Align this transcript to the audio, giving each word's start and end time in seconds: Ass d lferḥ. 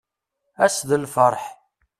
Ass 0.65 0.77
d 0.89 0.89
lferḥ. 1.03 1.43